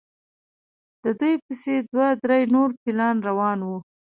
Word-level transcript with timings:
د 1.03 1.05
دوی 1.19 1.33
پسې 1.45 1.75
دوه 1.91 2.07
درې 2.23 2.39
نور 2.53 2.69
فیلان 2.81 3.15
روان 3.27 3.59
وو. 3.67 3.77